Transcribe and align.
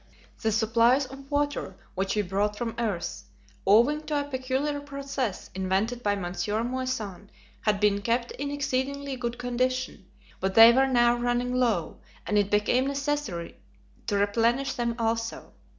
The 0.41 0.51
supplies 0.51 1.05
of 1.05 1.29
water 1.29 1.75
which 1.93 2.15
we 2.15 2.23
brought 2.23 2.57
from 2.57 2.71
the 2.73 2.81
earth, 2.81 3.23
owing 3.67 4.01
to 4.07 4.19
a 4.19 4.23
peculiar 4.23 4.79
process 4.79 5.51
invented 5.53 6.01
by 6.01 6.15
Monsieur 6.15 6.63
Moissan, 6.63 7.29
had 7.61 7.79
been 7.79 8.01
kept 8.01 8.31
in 8.31 8.49
exceedingly 8.49 9.15
good 9.15 9.37
condition, 9.37 10.07
but 10.39 10.55
they 10.55 10.73
were 10.73 10.87
now 10.87 11.13
running 11.15 11.53
low 11.53 11.99
and 12.25 12.35
it 12.35 12.49
became 12.49 12.87
necessary 12.87 13.57
to 14.07 14.17
replenish 14.17 14.73
them 14.73 14.95
also. 14.97 15.53